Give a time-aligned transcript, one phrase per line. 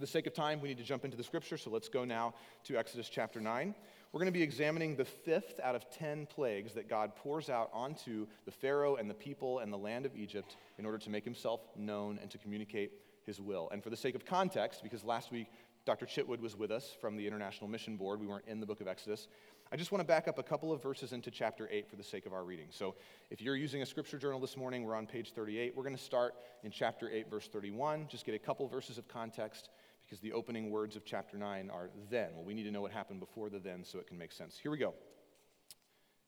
[0.00, 2.06] For the sake of time, we need to jump into the scripture, so let's go
[2.06, 2.32] now
[2.64, 3.74] to Exodus chapter 9.
[4.10, 7.68] We're going to be examining the fifth out of ten plagues that God pours out
[7.74, 11.22] onto the Pharaoh and the people and the land of Egypt in order to make
[11.22, 12.92] himself known and to communicate
[13.26, 13.68] his will.
[13.72, 15.48] And for the sake of context, because last week
[15.84, 16.06] Dr.
[16.06, 18.88] Chitwood was with us from the International Mission Board, we weren't in the book of
[18.88, 19.28] Exodus.
[19.70, 22.02] I just want to back up a couple of verses into chapter 8 for the
[22.02, 22.66] sake of our reading.
[22.70, 22.96] So,
[23.30, 25.76] if you're using a scripture journal this morning, we're on page 38.
[25.76, 28.08] We're going to start in chapter 8, verse 31.
[28.08, 29.68] Just get a couple verses of context
[30.10, 32.30] because the opening words of chapter 9 are then.
[32.34, 34.58] Well, we need to know what happened before the then so it can make sense.
[34.60, 34.92] Here we go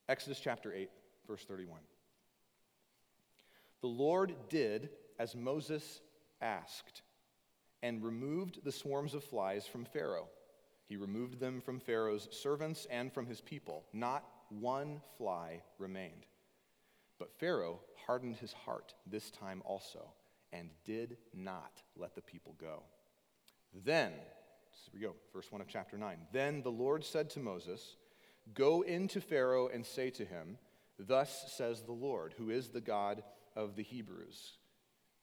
[0.07, 0.89] Exodus chapter 8,
[1.27, 1.79] verse 31.
[3.81, 5.99] The Lord did as Moses
[6.41, 7.01] asked
[7.81, 10.29] and removed the swarms of flies from Pharaoh
[10.87, 13.85] he removed them from Pharaoh's servants and from his people.
[13.93, 16.25] Not one fly remained.
[17.19, 20.13] But Pharaoh hardened his heart this time also
[20.51, 22.83] and did not let the people go.
[23.73, 26.17] Then, here we go, verse 1 of chapter 9.
[26.31, 27.95] Then the Lord said to Moses,
[28.53, 30.57] Go into Pharaoh and say to him,
[30.99, 33.23] Thus says the Lord, who is the God
[33.55, 34.57] of the Hebrews.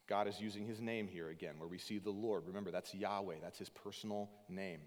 [0.09, 2.47] God is using his name here again, where we see the Lord.
[2.47, 4.81] Remember, that's Yahweh, that's his personal name.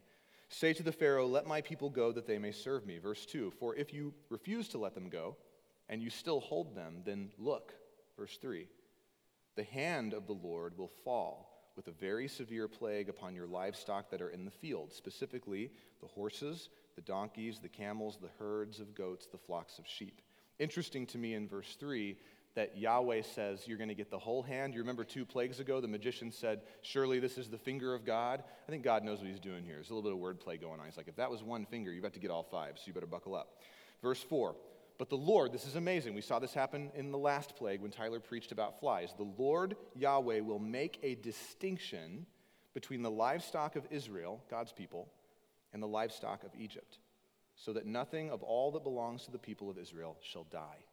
[0.50, 2.98] Say to the Pharaoh, Let my people go that they may serve me.
[2.98, 5.38] Verse 2 For if you refuse to let them go,
[5.88, 7.74] and you still hold them, then look.
[8.18, 8.68] Verse 3
[9.56, 14.10] The hand of the Lord will fall with a very severe plague upon your livestock
[14.12, 15.72] that are in the field, specifically
[16.02, 20.22] the horses, the donkeys, the camels, the herds of goats, the flocks of sheep.
[20.60, 22.16] Interesting to me in verse 3
[22.56, 24.74] that Yahweh says you're going to get the whole hand.
[24.74, 28.44] You remember two plagues ago, the magician said, Surely this is the finger of God.
[28.68, 29.76] I think God knows what he's doing here.
[29.76, 30.86] There's a little bit of wordplay going on.
[30.86, 32.94] He's like, If that was one finger, you've got to get all five, so you
[32.94, 33.58] better buckle up.
[34.02, 34.56] Verse 4
[34.98, 36.14] But the Lord, this is amazing.
[36.14, 39.14] We saw this happen in the last plague when Tyler preached about flies.
[39.18, 42.26] The Lord Yahweh will make a distinction
[42.74, 45.08] between the livestock of Israel, God's people,
[45.74, 47.00] and the livestock of Egypt,
[47.56, 50.86] so that nothing of all that belongs to the people of Israel shall die.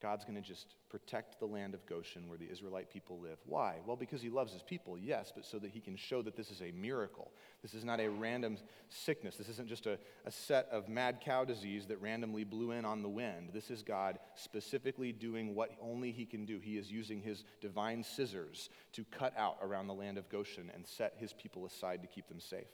[0.00, 3.38] God's going to just protect the land of Goshen where the Israelite people live.
[3.44, 3.76] Why?
[3.84, 6.50] Well, because he loves his people, yes, but so that he can show that this
[6.50, 7.32] is a miracle.
[7.62, 8.58] This is not a random
[8.88, 9.36] sickness.
[9.36, 13.02] This isn't just a, a set of mad cow disease that randomly blew in on
[13.02, 13.50] the wind.
[13.52, 16.58] This is God specifically doing what only he can do.
[16.58, 20.86] He is using his divine scissors to cut out around the land of Goshen and
[20.86, 22.68] set his people aside to keep them safe.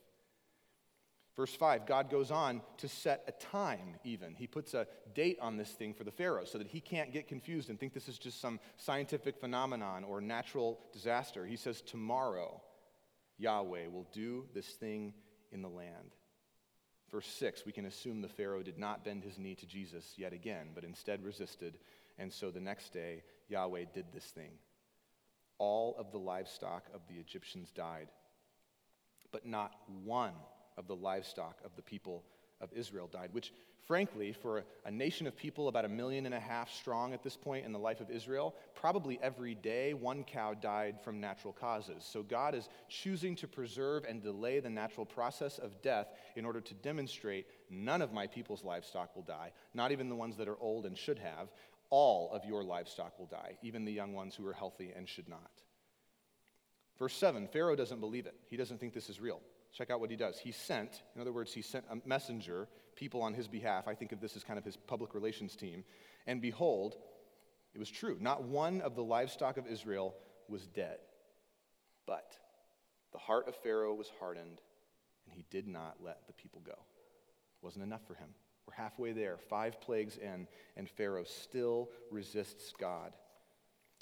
[1.37, 4.35] Verse 5, God goes on to set a time, even.
[4.35, 7.27] He puts a date on this thing for the Pharaoh so that he can't get
[7.27, 11.45] confused and think this is just some scientific phenomenon or natural disaster.
[11.45, 12.63] He says, Tomorrow,
[13.39, 15.13] Yahweh will do this thing
[15.51, 16.15] in the land.
[17.11, 20.33] Verse 6, we can assume the Pharaoh did not bend his knee to Jesus yet
[20.33, 21.79] again, but instead resisted.
[22.17, 24.53] And so the next day, Yahweh did this thing.
[25.59, 28.09] All of the livestock of the Egyptians died,
[29.33, 29.75] but not
[30.05, 30.35] one
[30.77, 32.25] of the livestock of the people
[32.61, 33.53] of Israel died, which,
[33.87, 37.37] frankly, for a, nation of people about a million and a half strong at this
[37.37, 42.05] point in the life of Israel, probably every day one cow died from natural causes.
[42.05, 46.61] So God is choosing to preserve and delay the natural process of death in order
[46.61, 50.61] to demonstrate none of my people's livestock will die, not even the ones that are
[50.61, 51.49] old and should have.
[51.91, 55.29] All of your livestock will die, even the young ones who are healthy and should
[55.29, 55.51] not.
[56.99, 58.35] Verse 7 Pharaoh doesn't believe it.
[58.49, 59.41] He doesn't think this is real.
[59.75, 60.39] Check out what he does.
[60.39, 63.89] He sent, in other words, he sent a messenger, people on his behalf.
[63.89, 65.85] I think of this as kind of his public relations team.
[66.29, 66.97] And behold,
[67.75, 68.17] it was true.
[68.21, 70.15] Not one of the livestock of Israel
[70.49, 70.99] was dead.
[72.07, 72.39] But
[73.13, 74.61] the heart of Pharaoh was hardened,
[75.27, 76.73] and he did not let the people go.
[76.73, 78.29] It wasn't enough for him.
[78.67, 80.47] We're halfway there, five plagues in,
[80.77, 83.13] and Pharaoh still resists God.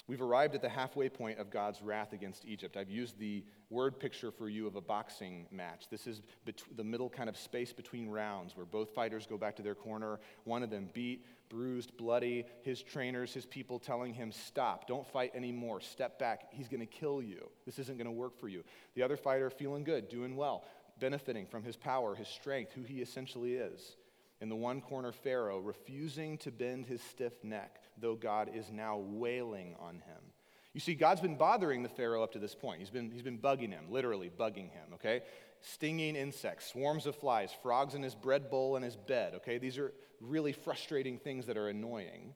[0.05, 2.75] We've arrived at the halfway point of God's wrath against Egypt.
[2.75, 5.85] I've used the word picture for you of a boxing match.
[5.89, 9.55] This is bet- the middle kind of space between rounds where both fighters go back
[9.55, 14.31] to their corner, one of them beat, bruised, bloody, his trainers, his people telling him,
[14.31, 17.49] Stop, don't fight anymore, step back, he's going to kill you.
[17.65, 18.65] This isn't going to work for you.
[18.95, 20.65] The other fighter feeling good, doing well,
[20.99, 23.95] benefiting from his power, his strength, who he essentially is.
[24.41, 28.97] In the one corner, Pharaoh refusing to bend his stiff neck, though God is now
[28.97, 30.33] wailing on him.
[30.73, 32.79] You see, God's been bothering the Pharaoh up to this point.
[32.79, 35.21] He's been, he's been bugging him, literally bugging him, okay?
[35.61, 39.59] Stinging insects, swarms of flies, frogs in his bread bowl and his bed, okay?
[39.59, 42.33] These are really frustrating things that are annoying.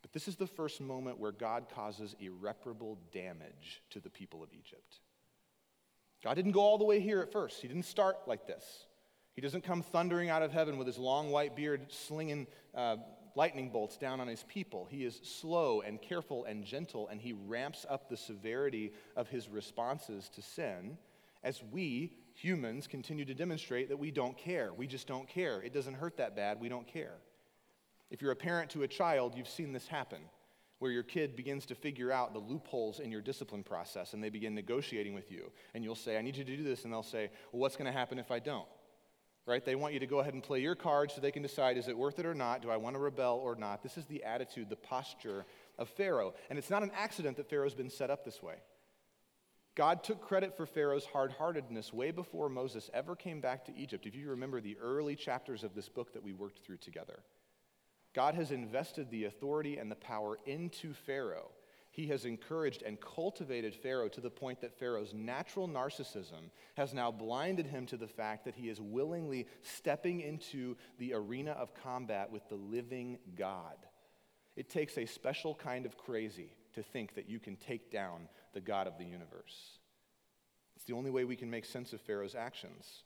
[0.00, 4.50] But this is the first moment where God causes irreparable damage to the people of
[4.52, 5.00] Egypt.
[6.22, 8.86] God didn't go all the way here at first, He didn't start like this.
[9.36, 12.96] He doesn't come thundering out of heaven with his long white beard slinging uh,
[13.36, 14.88] lightning bolts down on his people.
[14.90, 19.48] He is slow and careful and gentle, and he ramps up the severity of his
[19.48, 20.96] responses to sin
[21.44, 24.72] as we, humans, continue to demonstrate that we don't care.
[24.72, 25.62] We just don't care.
[25.62, 26.60] It doesn't hurt that bad.
[26.60, 27.18] We don't care.
[28.10, 30.22] If you're a parent to a child, you've seen this happen,
[30.78, 34.28] where your kid begins to figure out the loopholes in your discipline process and they
[34.28, 35.50] begin negotiating with you.
[35.74, 36.84] And you'll say, I need you to do this.
[36.84, 38.68] And they'll say, Well, what's going to happen if I don't?
[39.46, 39.64] Right?
[39.64, 41.86] They want you to go ahead and play your card so they can decide is
[41.86, 42.62] it worth it or not?
[42.62, 43.80] Do I want to rebel or not?
[43.80, 45.46] This is the attitude, the posture
[45.78, 46.34] of Pharaoh.
[46.50, 48.56] And it's not an accident that Pharaoh's been set up this way.
[49.76, 54.06] God took credit for Pharaoh's hard heartedness way before Moses ever came back to Egypt.
[54.06, 57.20] If you remember the early chapters of this book that we worked through together,
[58.14, 61.50] God has invested the authority and the power into Pharaoh.
[61.96, 67.10] He has encouraged and cultivated Pharaoh to the point that Pharaoh's natural narcissism has now
[67.10, 72.30] blinded him to the fact that he is willingly stepping into the arena of combat
[72.30, 73.78] with the living God.
[74.56, 78.60] It takes a special kind of crazy to think that you can take down the
[78.60, 79.78] God of the universe.
[80.76, 83.04] It's the only way we can make sense of Pharaoh's actions.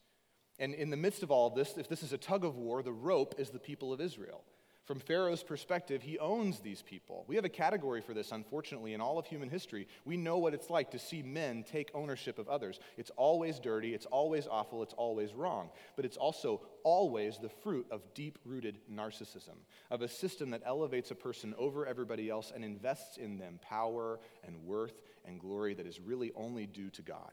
[0.58, 2.82] And in the midst of all of this, if this is a tug of war,
[2.82, 4.42] the rope is the people of Israel.
[4.90, 7.25] From Pharaoh's perspective, he owns these people.
[7.28, 9.87] We have a category for this, unfortunately, in all of human history.
[10.04, 12.81] We know what it's like to see men take ownership of others.
[12.96, 15.70] It's always dirty, it's always awful, it's always wrong.
[15.94, 19.58] But it's also always the fruit of deep rooted narcissism,
[19.92, 24.19] of a system that elevates a person over everybody else and invests in them power
[24.42, 27.31] and worth and glory that is really only due to God.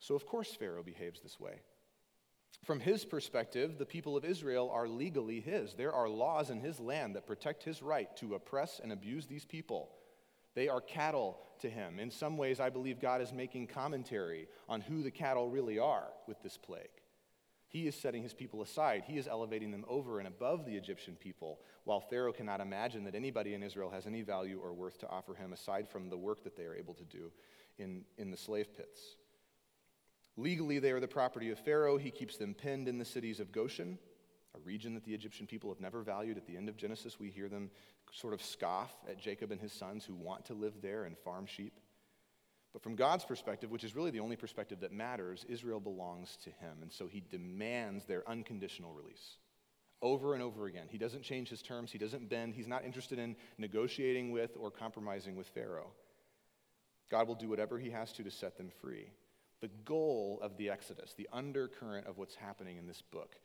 [0.00, 1.60] So, of course, Pharaoh behaves this way.
[2.62, 5.74] From his perspective, the people of Israel are legally his.
[5.74, 9.44] There are laws in his land that protect his right to oppress and abuse these
[9.44, 9.90] people.
[10.54, 11.98] They are cattle to him.
[11.98, 16.08] In some ways, I believe God is making commentary on who the cattle really are
[16.26, 16.88] with this plague.
[17.68, 19.02] He is setting his people aside.
[19.04, 23.16] He is elevating them over and above the Egyptian people, while Pharaoh cannot imagine that
[23.16, 26.44] anybody in Israel has any value or worth to offer him aside from the work
[26.44, 27.32] that they are able to do
[27.78, 29.16] in, in the slave pits.
[30.36, 31.96] Legally, they are the property of Pharaoh.
[31.96, 33.98] He keeps them penned in the cities of Goshen,
[34.54, 36.36] a region that the Egyptian people have never valued.
[36.36, 37.70] At the end of Genesis, we hear them
[38.12, 41.46] sort of scoff at Jacob and his sons who want to live there and farm
[41.46, 41.78] sheep.
[42.72, 46.50] But from God's perspective, which is really the only perspective that matters, Israel belongs to
[46.50, 46.78] him.
[46.82, 49.36] And so he demands their unconditional release
[50.02, 50.86] over and over again.
[50.88, 54.70] He doesn't change his terms, he doesn't bend, he's not interested in negotiating with or
[54.70, 55.92] compromising with Pharaoh.
[57.10, 59.08] God will do whatever he has to to set them free.
[59.64, 63.36] The goal of the Exodus, the undercurrent of what's happening in this book,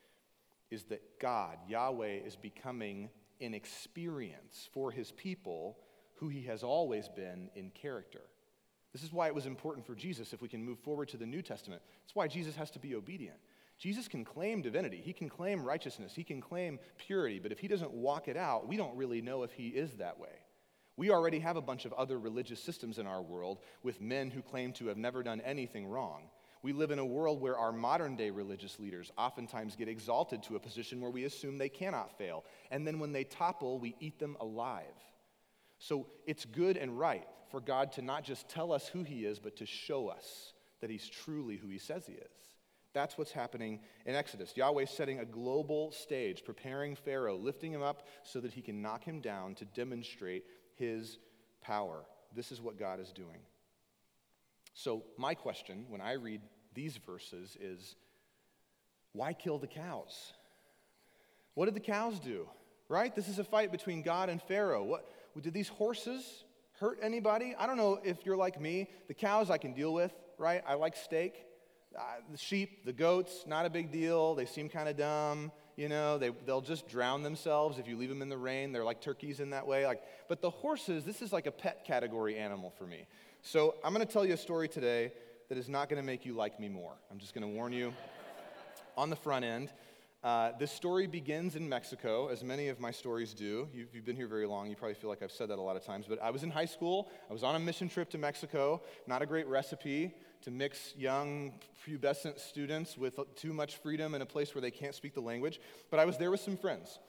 [0.70, 5.78] is that God, Yahweh, is becoming an experience for his people
[6.16, 8.20] who he has always been in character.
[8.92, 11.26] This is why it was important for Jesus, if we can move forward to the
[11.26, 11.82] New Testament.
[12.02, 13.38] That's why Jesus has to be obedient.
[13.78, 17.70] Jesus can claim divinity, he can claim righteousness, he can claim purity, but if he
[17.70, 20.36] doesn't walk it out, we don't really know if he is that way.
[21.00, 24.42] We already have a bunch of other religious systems in our world with men who
[24.42, 26.24] claim to have never done anything wrong.
[26.62, 30.58] We live in a world where our modern day religious leaders oftentimes get exalted to
[30.58, 32.44] a position where we assume they cannot fail.
[32.70, 34.84] And then when they topple, we eat them alive.
[35.78, 39.40] So it's good and right for God to not just tell us who He is,
[39.40, 40.52] but to show us
[40.82, 42.50] that He's truly who He says He is.
[42.94, 44.58] That's what's happening in Exodus.
[44.58, 49.04] Yahweh setting a global stage, preparing Pharaoh, lifting him up so that he can knock
[49.04, 50.44] him down to demonstrate
[50.80, 51.20] his
[51.62, 52.06] power.
[52.36, 53.42] This is what God is doing.
[54.74, 56.42] So, my question when I read
[56.74, 57.96] these verses is
[59.14, 60.34] why kill the cows?
[61.54, 62.48] What did the cows do?
[62.88, 63.16] Right?
[63.16, 64.84] This is a fight between God and Pharaoh.
[64.84, 65.06] What
[65.42, 66.44] did these horses
[66.80, 67.56] hurt anybody?
[67.60, 68.90] I don't know if you're like me.
[69.08, 70.64] The cows I can deal with, right?
[70.66, 71.46] I like steak.
[71.98, 72.02] Uh,
[72.32, 74.36] the sheep, the goats, not a big deal.
[74.36, 75.52] They seem kind of dumb.
[75.80, 78.74] You know, they, they'll just drown themselves if you leave them in the rain.
[78.74, 79.86] They're like turkeys in that way.
[79.86, 83.08] Like, but the horses, this is like a pet category animal for me.
[83.44, 85.14] So I'm going to tell you a story today
[85.48, 86.92] that is not going to make you like me more.
[87.10, 87.94] I'm just going to warn you
[88.98, 89.72] on the front end.
[90.22, 93.70] Uh, this story begins in Mexico, as many of my stories do.
[93.74, 95.78] You've, you've, been here very long, you probably feel like I've said that a lot
[95.78, 96.08] of times.
[96.10, 98.82] But I was in high school, I was on a mission trip to Mexico.
[99.08, 101.54] Not a great recipe to mix young,
[101.86, 105.60] pubescent students with too much freedom in a place where they can't speak the language.
[105.90, 107.00] But I was there with some friends.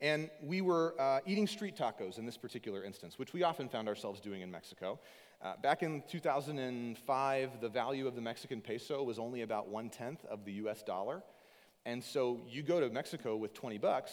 [0.00, 3.88] And we were uh, eating street tacos in this particular instance, which we often found
[3.88, 4.98] ourselves doing in Mexico.
[5.42, 10.24] Uh, back in 2005, the value of the Mexican peso was only about one tenth
[10.26, 11.22] of the US dollar.
[11.86, 14.12] And so you go to Mexico with 20 bucks,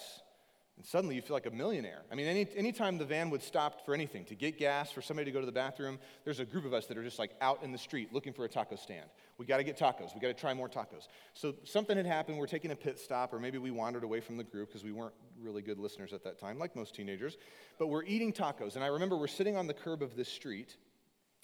[0.77, 2.01] and suddenly you feel like a millionaire.
[2.12, 5.25] I mean, any, anytime the van would stop for anything, to get gas, for somebody
[5.25, 7.62] to go to the bathroom, there's a group of us that are just like out
[7.63, 9.08] in the street looking for a taco stand.
[9.38, 10.15] We got to get tacos.
[10.15, 11.08] We got to try more tacos.
[11.34, 12.39] So something had happened.
[12.39, 14.92] We're taking a pit stop, or maybe we wandered away from the group because we
[14.92, 17.38] weren't really good listeners at that time, like most teenagers.
[17.77, 18.75] But we're eating tacos.
[18.75, 20.75] And I remember we're sitting on the curb of this street.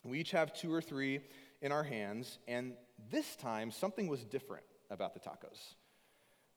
[0.03, 1.19] We each have two or three
[1.61, 2.73] in our hands, and
[3.11, 5.75] this time something was different about the tacos.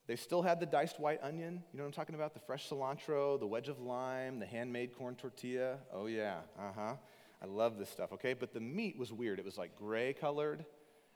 [0.07, 1.63] They still had the diced white onion.
[1.73, 2.35] You know what I'm talking about?
[2.35, 5.79] The fresh cilantro, the wedge of lime, the handmade corn tortilla.
[5.93, 6.41] Oh, yeah.
[6.59, 6.95] Uh huh.
[7.41, 8.35] I love this stuff, okay?
[8.35, 9.39] But the meat was weird.
[9.39, 10.65] It was like gray colored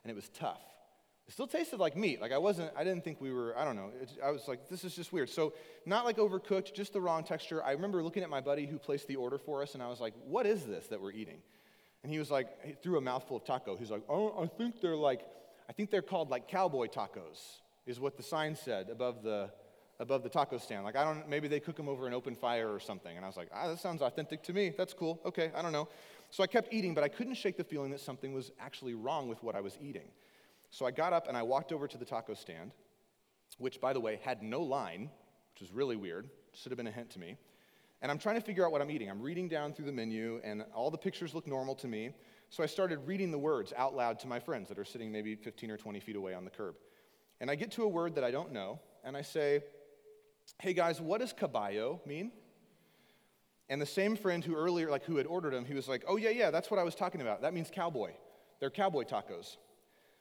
[0.03, 0.61] and it was tough.
[1.29, 2.21] It still tasted like meat.
[2.21, 3.91] Like I wasn't, I didn't think we were, I don't know.
[4.01, 5.29] It, I was like, this is just weird.
[5.29, 7.63] So, not like overcooked, just the wrong texture.
[7.63, 10.01] I remember looking at my buddy who placed the order for us and I was
[10.01, 11.39] like, what is this that we're eating?
[12.03, 13.77] And he was like, he threw a mouthful of taco.
[13.77, 15.23] He's like, oh, I think they're like,
[15.69, 19.51] I think they're called like cowboy tacos is what the sign said above the,
[20.01, 20.85] above the taco stand.
[20.85, 23.17] Like, I don't, maybe they cook them over an open fire or something.
[23.17, 24.73] And I was like, ah, that sounds authentic to me.
[24.77, 25.21] That's cool.
[25.25, 25.89] Okay, I don't know.
[26.31, 29.29] So I kept eating, but I couldn't shake the feeling that something was actually wrong
[29.29, 30.09] with what I was eating.
[30.71, 32.73] So I got up and I walked over to the taco stand,
[33.59, 35.11] which, by the way, had no line,
[35.55, 36.29] which was really weird.
[36.53, 37.37] Should have been a hint to me.
[38.03, 39.09] And I'm trying to figure out what I'm eating.
[39.09, 42.11] I'm reading down through the menu, and all the pictures look normal to me.
[42.51, 45.35] So I started reading the words out loud to my friends that are sitting maybe
[45.35, 46.75] 15 or 20 feet away on the curb.
[47.41, 49.63] And I get to a word that I don't know, and I say,
[50.61, 52.31] Hey guys, what does caballo mean?
[53.69, 56.17] And the same friend who earlier, like who had ordered them, he was like, Oh,
[56.17, 57.43] yeah, yeah, that's what I was talking about.
[57.43, 58.13] That means cowboy.
[58.61, 59.57] They're cowboy tacos.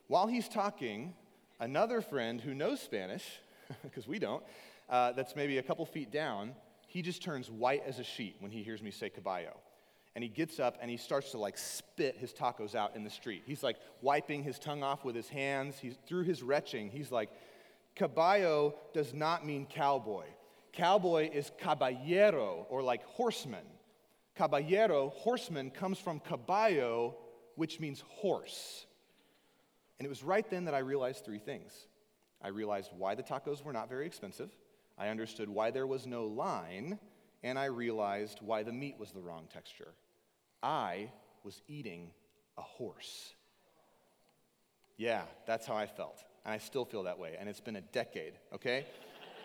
[0.08, 1.14] While he's talking,
[1.60, 3.24] another friend who knows Spanish,
[3.84, 4.44] because we don't,
[4.90, 6.54] uh, that's maybe a couple feet down,
[6.88, 9.56] he just turns white as a sheet when he hears me say caballo
[10.16, 13.10] and he gets up and he starts to like spit his tacos out in the
[13.10, 13.44] street.
[13.46, 15.78] He's like wiping his tongue off with his hands.
[15.78, 16.90] He's through his retching.
[16.90, 17.30] He's like,
[17.96, 20.26] caballo does not mean cowboy.
[20.72, 23.66] Cowboy is caballero or like horseman.
[24.36, 27.16] Caballero, horseman, comes from caballo,
[27.56, 28.86] which means horse.
[30.00, 31.88] And it was right then that I realized three things.
[32.42, 34.50] I realized why the tacos were not very expensive.
[34.98, 37.00] I understood why there was no line.
[37.44, 39.94] And I realized why the meat was the wrong texture.
[40.66, 41.12] I
[41.44, 42.10] was eating
[42.58, 43.36] a horse.
[44.98, 46.24] Yeah, that's how I felt.
[46.44, 47.36] And I still feel that way.
[47.40, 48.88] And it's been a decade, okay?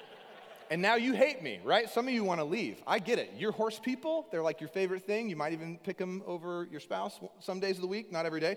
[0.71, 1.91] and now you hate me, right?
[1.91, 2.83] Some of you want to leave.
[2.87, 3.35] I get it.
[3.37, 5.29] You're horse people, they're like your favorite thing.
[5.29, 8.41] You might even pick them over your spouse some days of the week, not every
[8.41, 8.57] day.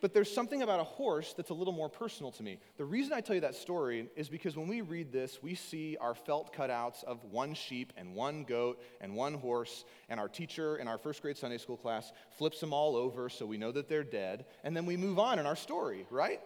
[0.00, 2.58] But there's something about a horse that's a little more personal to me.
[2.76, 5.96] The reason I tell you that story is because when we read this, we see
[6.00, 10.76] our felt cutouts of one sheep and one goat and one horse, and our teacher
[10.76, 13.88] in our first grade Sunday school class flips them all over so we know that
[13.88, 16.40] they're dead, and then we move on in our story, right?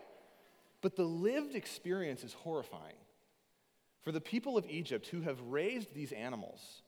[0.81, 2.97] But the lived experience is horrifying.
[4.03, 6.83] For the people of Egypt who have raised these animals,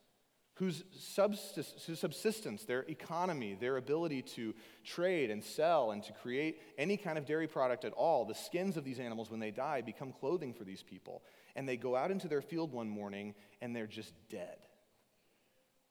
[0.63, 4.53] whose subsistence, their economy, their ability to
[4.85, 8.77] trade and sell and to create any kind of dairy product at all, the skins
[8.77, 11.21] of these animals, when they die, become clothing for these people.
[11.55, 14.57] And they go out into their field one morning and they're just dead.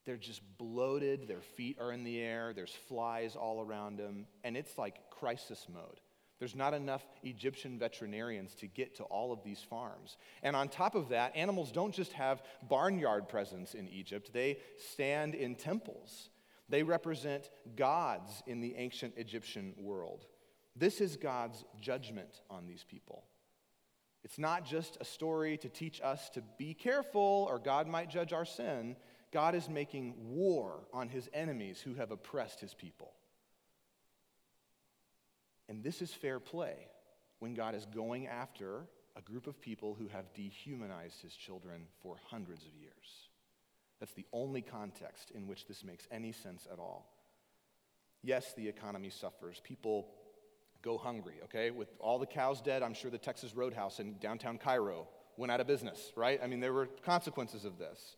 [0.07, 4.57] They're just bloated, their feet are in the air, there's flies all around them, and
[4.57, 6.01] it's like crisis mode.
[6.43, 10.17] There's not enough Egyptian veterinarians to get to all of these farms.
[10.43, 15.37] And on top of that, animals don't just have barnyard presence in Egypt, they stand
[15.37, 16.31] in temples.
[16.69, 20.27] They represent gods in the ancient Egyptian world.
[20.75, 23.23] This is God's judgment on these people.
[24.25, 28.33] It's not just a story to teach us to be careful or God might judge
[28.33, 28.97] our sin.
[29.33, 33.13] God is making war on his enemies who have oppressed his people.
[35.73, 36.75] And this is fair play
[37.39, 38.83] when God is going after
[39.17, 43.31] a group of people who have dehumanized his children for hundreds of years.
[43.99, 47.11] That's the only context in which this makes any sense at all.
[48.23, 49.63] Yes, the economy suffers.
[49.65, 50.09] People
[50.83, 51.71] go hungry, okay?
[51.71, 55.61] With all the cows dead, I'm sure the Texas Roadhouse in downtown Cairo went out
[55.61, 56.39] of business, right?
[56.45, 58.17] I mean, there were consequences of this.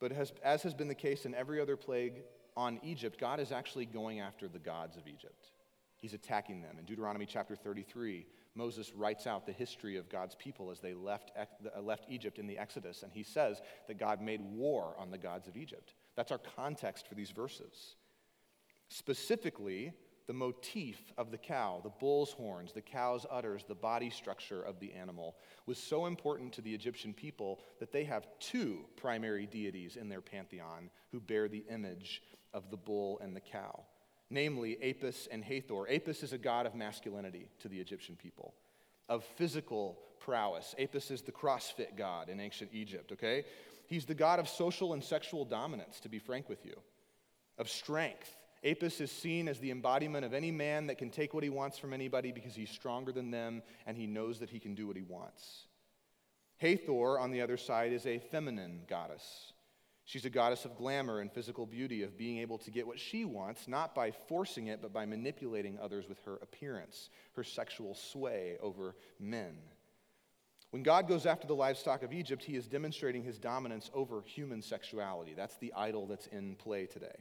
[0.00, 2.24] But as, as has been the case in every other plague
[2.56, 5.52] on Egypt, God is actually going after the gods of Egypt.
[5.98, 6.78] He's attacking them.
[6.78, 11.32] In Deuteronomy chapter 33, Moses writes out the history of God's people as they left,
[11.36, 15.18] uh, left Egypt in the Exodus, and he says that God made war on the
[15.18, 15.94] gods of Egypt.
[16.14, 17.96] That's our context for these verses.
[18.88, 19.92] Specifically,
[20.26, 24.80] the motif of the cow, the bull's horns, the cow's udders, the body structure of
[24.80, 25.36] the animal
[25.66, 30.20] was so important to the Egyptian people that they have two primary deities in their
[30.20, 32.22] pantheon who bear the image
[32.52, 33.84] of the bull and the cow
[34.30, 35.88] namely Apis and Hathor.
[35.88, 38.54] Apis is a god of masculinity to the Egyptian people,
[39.08, 40.74] of physical prowess.
[40.78, 43.44] Apis is the CrossFit god in ancient Egypt, okay?
[43.86, 46.74] He's the god of social and sexual dominance, to be frank with you,
[47.58, 48.36] of strength.
[48.64, 51.78] Apis is seen as the embodiment of any man that can take what he wants
[51.78, 54.96] from anybody because he's stronger than them and he knows that he can do what
[54.96, 55.66] he wants.
[56.56, 59.52] Hathor, on the other side, is a feminine goddess.
[60.06, 63.24] She's a goddess of glamour and physical beauty, of being able to get what she
[63.24, 68.56] wants, not by forcing it, but by manipulating others with her appearance, her sexual sway
[68.62, 69.56] over men.
[70.70, 74.62] When God goes after the livestock of Egypt, he is demonstrating his dominance over human
[74.62, 75.34] sexuality.
[75.34, 77.16] That's the idol that's in play today.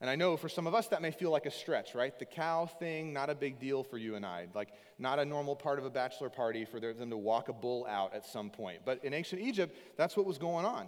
[0.00, 2.18] And I know for some of us that may feel like a stretch, right?
[2.18, 4.46] The cow thing, not a big deal for you and I.
[4.54, 7.86] Like, not a normal part of a bachelor party for them to walk a bull
[7.86, 8.80] out at some point.
[8.86, 10.86] But in ancient Egypt, that's what was going on.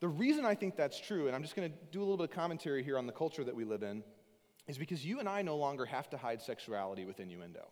[0.00, 2.30] The reason I think that's true, and I'm just going to do a little bit
[2.30, 4.02] of commentary here on the culture that we live in,
[4.66, 7.66] is because you and I no longer have to hide sexuality with innuendo.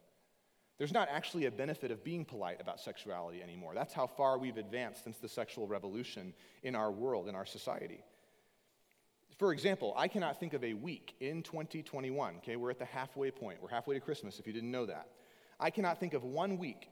[0.78, 3.74] There's not actually a benefit of being polite about sexuality anymore.
[3.74, 8.00] That's how far we've advanced since the sexual revolution in our world, in our society.
[9.38, 13.30] For example, I cannot think of a week in 2021, okay, we're at the halfway
[13.30, 13.58] point.
[13.60, 15.08] We're halfway to Christmas if you didn't know that.
[15.60, 16.88] I cannot think of one week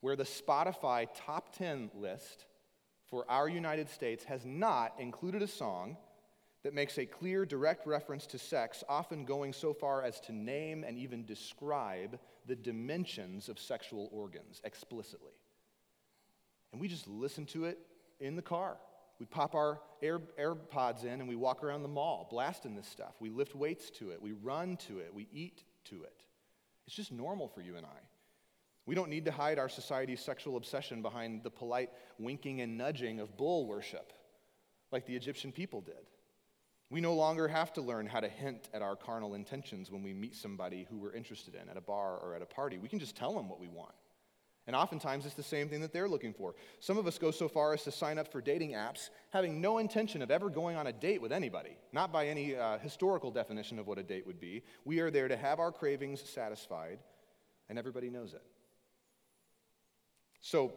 [0.00, 2.46] where the Spotify top 10 list
[3.12, 5.98] for our United States has not included a song
[6.62, 10.82] that makes a clear, direct reference to sex, often going so far as to name
[10.82, 15.34] and even describe the dimensions of sexual organs explicitly.
[16.72, 17.80] And we just listen to it
[18.18, 18.78] in the car.
[19.18, 23.12] We pop our Air, AirPods in and we walk around the mall blasting this stuff.
[23.20, 24.22] We lift weights to it.
[24.22, 25.12] We run to it.
[25.12, 26.22] We eat to it.
[26.86, 28.00] It's just normal for you and I.
[28.86, 33.20] We don't need to hide our society's sexual obsession behind the polite winking and nudging
[33.20, 34.12] of bull worship
[34.90, 36.06] like the Egyptian people did.
[36.90, 40.12] We no longer have to learn how to hint at our carnal intentions when we
[40.12, 42.76] meet somebody who we're interested in at a bar or at a party.
[42.76, 43.94] We can just tell them what we want.
[44.66, 46.54] And oftentimes it's the same thing that they're looking for.
[46.78, 49.78] Some of us go so far as to sign up for dating apps having no
[49.78, 53.78] intention of ever going on a date with anybody, not by any uh, historical definition
[53.78, 54.62] of what a date would be.
[54.84, 56.98] We are there to have our cravings satisfied,
[57.68, 58.42] and everybody knows it.
[60.42, 60.72] So,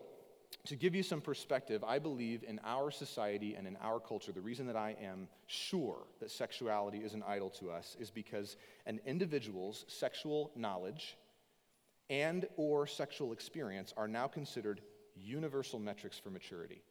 [0.68, 4.42] to give you some perspective, I believe in our society and in our culture, the
[4.42, 8.56] reason that I am sure that sexuality is an idol to us is because
[8.86, 11.18] an individual's sexual knowledge
[12.10, 14.82] and or sexual experience are now considered
[15.16, 16.82] universal metrics for maturity.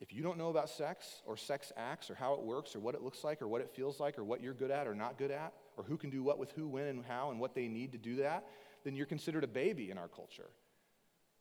[0.00, 2.94] If you don't know about sex or sex acts or how it works or what
[2.94, 5.18] it looks like or what it feels like or what you're good at or not
[5.18, 7.68] good at or who can do what with who, when, and how and what they
[7.68, 8.46] need to do that,
[8.84, 10.50] then you're considered a baby in our culture.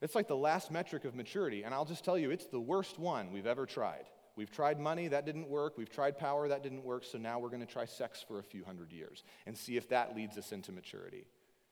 [0.04, 3.00] It's like the last metric of maturity, and I'll just tell you, it's the worst
[3.00, 4.04] one we've ever tried.
[4.36, 5.78] We've tried money, that didn't work.
[5.78, 7.06] We've tried power, that didn't work.
[7.06, 9.88] So now we're going to try sex for a few hundred years and see if
[9.90, 11.26] that leads us into maturity.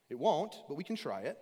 [0.09, 1.37] It won't, but we can try it.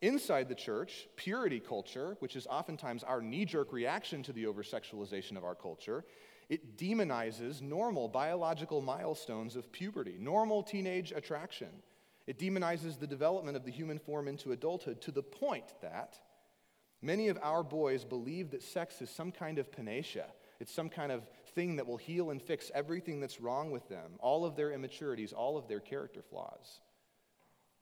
[0.00, 4.62] Inside the church, purity culture, which is oftentimes our knee jerk reaction to the over
[4.62, 6.02] sexualization of our culture,
[6.48, 11.68] it demonizes normal biological milestones of puberty, normal teenage attraction.
[12.26, 16.18] It demonizes the development of the human form into adulthood to the point that
[17.00, 20.26] many of our boys believe that sex is some kind of panacea.
[20.60, 24.12] It's some kind of thing that will heal and fix everything that's wrong with them,
[24.20, 26.80] all of their immaturities, all of their character flaws.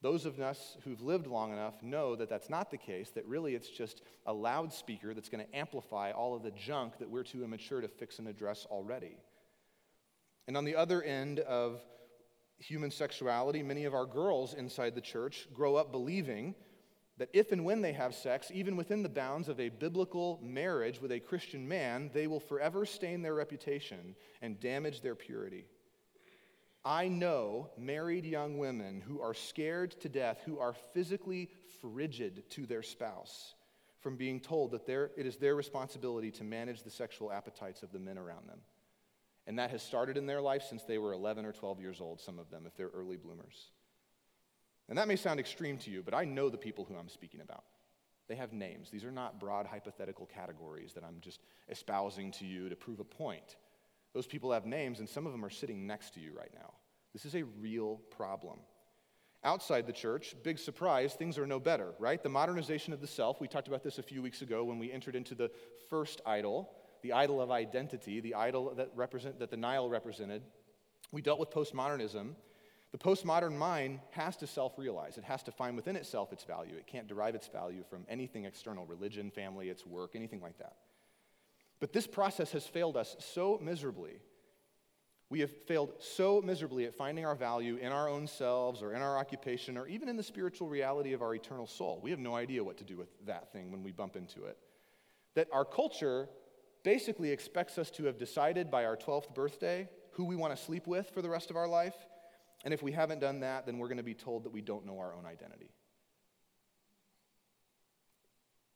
[0.03, 3.55] Those of us who've lived long enough know that that's not the case, that really
[3.55, 7.45] it's just a loudspeaker that's going to amplify all of the junk that we're too
[7.45, 9.19] immature to fix and address already.
[10.49, 11.83] And on the other end of
[12.61, 16.55] human sexuality, many of our girls inside the church grow up believing
[17.19, 21.01] that if and when they have sex, even within the bounds of a biblical marriage
[21.03, 25.67] with a Christian man, they will forever stain their reputation and damage their purity.
[26.83, 31.51] I know married young women who are scared to death, who are physically
[31.83, 33.55] frigid to their spouse
[34.01, 37.99] from being told that it is their responsibility to manage the sexual appetites of the
[37.99, 38.61] men around them.
[39.47, 42.21] And that has started in their life since they were 11 or 12 years old,
[42.21, 43.71] some of them, if they're early bloomers.
[44.89, 47.41] And that may sound extreme to you, but I know the people who I'm speaking
[47.41, 47.65] about.
[48.29, 48.91] They have names.
[48.91, 53.05] These are not broad hypothetical categories that I'm just espousing to you to prove a
[53.05, 53.57] point.
[54.13, 56.73] Those people have names, and some of them are sitting next to you right now.
[57.13, 58.59] This is a real problem.
[59.43, 62.23] Outside the church, big surprise, things are no better, right?
[62.23, 64.93] The modernization of the self, we talked about this a few weeks ago when we
[64.93, 65.51] entered into the
[65.89, 66.71] first idol
[67.03, 70.43] the idol of identity, the idol that, represent, that the Nile represented.
[71.13, 72.35] We dealt with postmodernism.
[72.93, 75.17] The postmodern mind has to self realize.
[75.17, 76.75] It has to find within itself its value.
[76.77, 80.77] It can't derive its value from anything external religion, family, its work, anything like that.
[81.79, 84.21] But this process has failed us so miserably.
[85.31, 89.01] We have failed so miserably at finding our value in our own selves or in
[89.01, 92.01] our occupation or even in the spiritual reality of our eternal soul.
[92.03, 94.59] We have no idea what to do with that thing when we bump into it.
[95.37, 96.29] That our culture
[96.83, 100.87] basically expects us to have decided by our 12th birthday who we want to sleep
[100.87, 101.95] with for the rest of our life.
[102.65, 104.87] And if we haven't done that, then we're going to be told that we don't
[104.87, 105.71] know our own identity.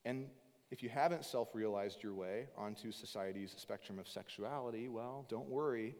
[0.04, 0.28] And
[0.70, 5.94] If you haven't self realized your way onto society's spectrum of sexuality, well, don't worry.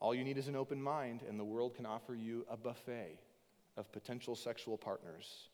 [0.00, 3.20] All you need is an open mind, and the world can offer you a buffet
[3.76, 5.50] of potential sexual partners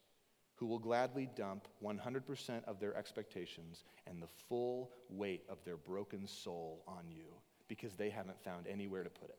[0.57, 6.27] who will gladly dump 100% of their expectations and the full weight of their broken
[6.27, 7.27] soul on you
[7.69, 9.39] because they haven't found anywhere to put it,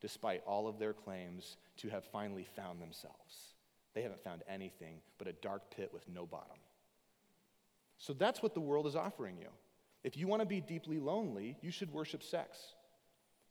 [0.00, 3.54] despite all of their claims to have finally found themselves.
[3.94, 6.58] They haven't found anything but a dark pit with no bottom.
[7.98, 9.48] So that's what the world is offering you.
[10.02, 12.58] If you want to be deeply lonely, you should worship sex.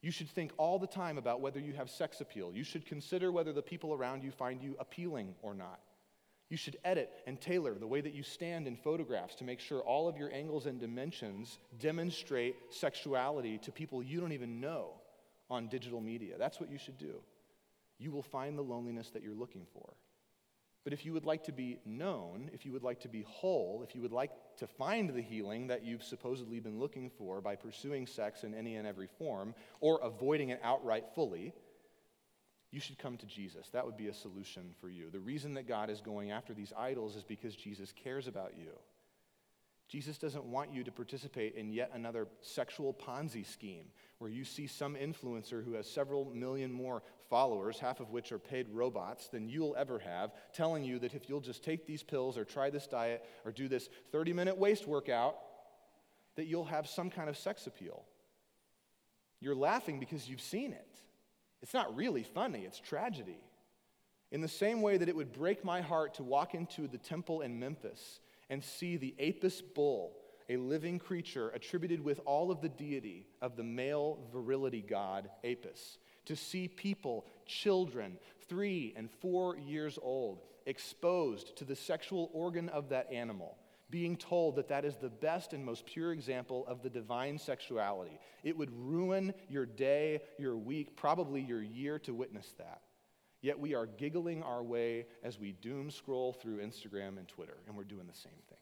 [0.01, 2.51] You should think all the time about whether you have sex appeal.
[2.53, 5.79] You should consider whether the people around you find you appealing or not.
[6.49, 9.81] You should edit and tailor the way that you stand in photographs to make sure
[9.81, 14.93] all of your angles and dimensions demonstrate sexuality to people you don't even know
[15.49, 16.35] on digital media.
[16.39, 17.21] That's what you should do.
[17.99, 19.93] You will find the loneliness that you're looking for.
[20.83, 23.83] But if you would like to be known, if you would like to be whole,
[23.87, 27.55] if you would like to find the healing that you've supposedly been looking for by
[27.55, 31.53] pursuing sex in any and every form or avoiding it outright fully,
[32.71, 33.69] you should come to Jesus.
[33.69, 35.09] That would be a solution for you.
[35.09, 38.71] The reason that God is going after these idols is because Jesus cares about you.
[39.87, 43.85] Jesus doesn't want you to participate in yet another sexual Ponzi scheme
[44.19, 48.37] where you see some influencer who has several million more followers, half of which are
[48.37, 52.37] paid robots, than you'll ever have, telling you that if you'll just take these pills
[52.37, 55.37] or try this diet or do this 30 minute waist workout,
[56.35, 58.05] that you'll have some kind of sex appeal.
[59.39, 60.99] You're laughing because you've seen it.
[61.61, 63.39] It's not really funny, it's tragedy.
[64.31, 67.41] In the same way that it would break my heart to walk into the temple
[67.41, 68.19] in Memphis
[68.49, 70.13] and see the Apis bull,
[70.49, 75.97] a living creature attributed with all of the deity of the male virility god Apis,
[76.25, 78.17] to see people, children,
[78.47, 83.57] three and four years old, exposed to the sexual organ of that animal
[83.89, 88.19] being told that that is the best and most pure example of the divine sexuality.
[88.43, 92.81] It would ruin your day, your week, probably your year to witness that.
[93.41, 97.75] Yet we are giggling our way as we doom scroll through Instagram and Twitter, and
[97.75, 98.57] we're doing the same thing.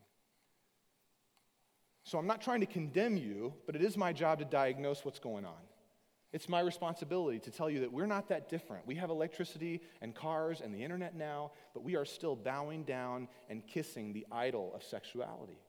[2.04, 5.20] So I'm not trying to condemn you, but it is my job to diagnose what's
[5.20, 5.60] going on.
[6.34, 8.86] It's my responsibility to tell you that we're not that different.
[8.86, 13.30] We have electricity and cars and the internet now, but we are still bowing down
[13.50, 15.60] and kissing the idol of sexuality.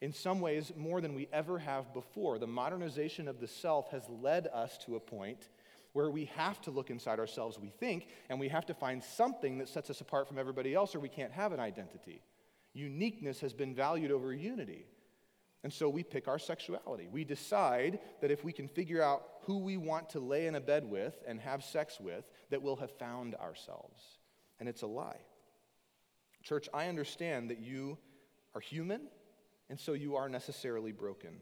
[0.00, 2.38] In some ways, more than we ever have before.
[2.38, 5.48] The modernization of the self has led us to a point
[5.92, 9.58] where we have to look inside ourselves, we think, and we have to find something
[9.58, 12.22] that sets us apart from everybody else, or we can't have an identity.
[12.72, 14.86] Uniqueness has been valued over unity.
[15.64, 17.08] And so we pick our sexuality.
[17.10, 20.60] We decide that if we can figure out who we want to lay in a
[20.60, 23.98] bed with and have sex with, that we'll have found ourselves.
[24.60, 25.16] And it's a lie.
[26.42, 27.96] Church, I understand that you
[28.54, 29.08] are human,
[29.70, 31.40] and so you are necessarily broken.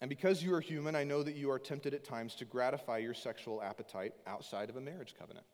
[0.00, 2.98] And because you are human, I know that you are tempted at times to gratify
[2.98, 5.46] your sexual appetite outside of a marriage covenant.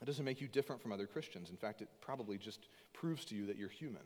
[0.00, 1.50] It doesn't make you different from other Christians.
[1.50, 4.02] In fact, it probably just proves to you that you're human.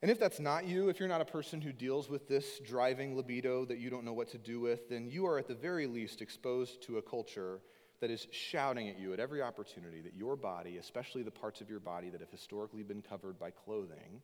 [0.00, 3.16] And if that's not you, if you're not a person who deals with this driving
[3.16, 5.86] libido that you don't know what to do with, then you are at the very
[5.86, 7.60] least exposed to a culture
[8.00, 11.68] that is shouting at you at every opportunity that your body, especially the parts of
[11.68, 14.22] your body that have historically been covered by clothing,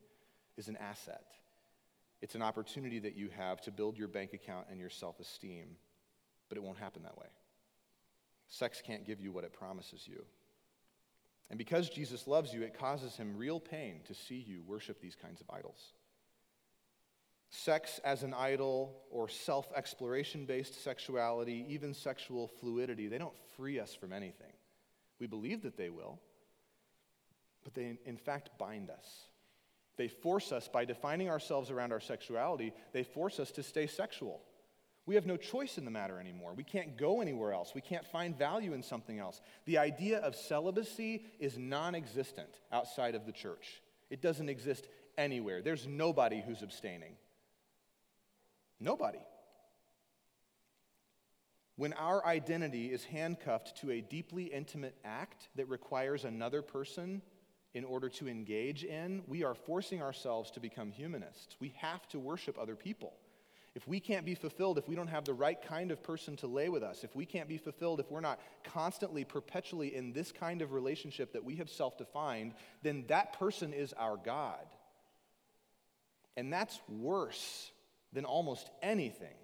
[0.57, 1.27] is an asset.
[2.23, 5.77] It's an opportunity that you have to build your bank account and your self esteem,
[6.49, 7.27] but it won't happen that way.
[8.47, 10.25] Sex can't give you what it promises you.
[11.51, 15.15] And because Jesus loves you, it causes him real pain to see you worship these
[15.15, 15.93] kinds of idols.
[17.51, 23.79] Sex as an idol or self exploration based sexuality, even sexual fluidity, they don't free
[23.79, 24.53] us from anything.
[25.21, 26.19] We believe that they will,
[27.63, 29.07] but they in fact bind us.
[29.97, 34.43] They force us, by defining ourselves around our sexuality, they force us to stay sexual.
[35.07, 36.55] We have no choice in the matter anymore.
[36.55, 37.73] We can't go anywhere else.
[37.75, 39.41] We can't find value in something else.
[39.67, 44.87] The idea of celibacy is non existent outside of the church, it doesn't exist
[45.19, 45.63] anywhere.
[45.63, 47.17] There's nobody who's abstaining.
[48.81, 49.21] Nobody.
[51.77, 57.21] When our identity is handcuffed to a deeply intimate act that requires another person
[57.73, 61.57] in order to engage in, we are forcing ourselves to become humanists.
[61.59, 63.15] We have to worship other people.
[63.75, 66.47] If we can't be fulfilled, if we don't have the right kind of person to
[66.47, 70.31] lay with us, if we can't be fulfilled, if we're not constantly, perpetually in this
[70.31, 74.65] kind of relationship that we have self defined, then that person is our God.
[76.37, 77.73] And that's worse
[78.13, 79.35] than almost anything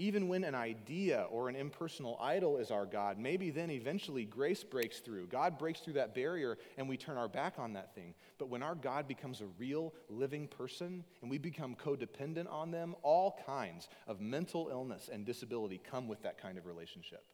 [0.00, 4.62] Even when an idea or an impersonal idol is our God, maybe then eventually grace
[4.62, 5.26] breaks through.
[5.26, 8.14] God breaks through that barrier and we turn our back on that thing.
[8.38, 12.94] But when our God becomes a real living person and we become codependent on them,
[13.02, 17.24] all kinds of mental illness and disability come with that kind of relationship.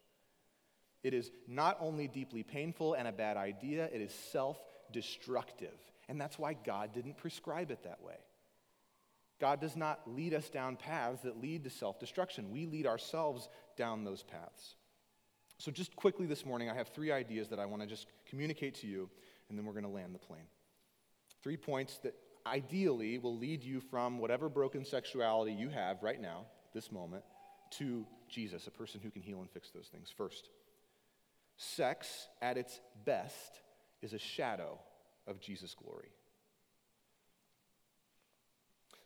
[1.02, 4.58] It is not only deeply painful and a bad idea, it is self
[4.90, 5.78] destructive.
[6.08, 8.16] And that's why God didn't prescribe it that way.
[9.44, 12.50] God does not lead us down paths that lead to self destruction.
[12.50, 14.76] We lead ourselves down those paths.
[15.58, 18.76] So, just quickly this morning, I have three ideas that I want to just communicate
[18.76, 19.10] to you,
[19.50, 20.46] and then we're going to land the plane.
[21.42, 22.14] Three points that
[22.46, 27.22] ideally will lead you from whatever broken sexuality you have right now, this moment,
[27.72, 30.08] to Jesus, a person who can heal and fix those things.
[30.16, 30.48] First,
[31.58, 33.60] sex at its best
[34.00, 34.78] is a shadow
[35.26, 36.12] of Jesus' glory.